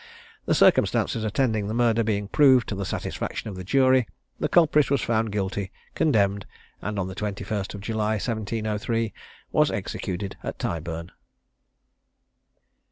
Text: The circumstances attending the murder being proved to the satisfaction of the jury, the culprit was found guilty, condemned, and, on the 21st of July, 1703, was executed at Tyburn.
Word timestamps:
The 0.47 0.55
circumstances 0.55 1.23
attending 1.23 1.67
the 1.67 1.75
murder 1.75 2.03
being 2.03 2.27
proved 2.27 2.67
to 2.69 2.75
the 2.75 2.87
satisfaction 2.87 3.51
of 3.51 3.55
the 3.55 3.63
jury, 3.63 4.07
the 4.39 4.49
culprit 4.49 4.89
was 4.89 5.03
found 5.03 5.31
guilty, 5.31 5.71
condemned, 5.93 6.47
and, 6.81 6.97
on 6.97 7.07
the 7.07 7.13
21st 7.13 7.75
of 7.75 7.81
July, 7.81 8.13
1703, 8.13 9.13
was 9.51 9.69
executed 9.69 10.37
at 10.43 10.57
Tyburn. 10.57 11.11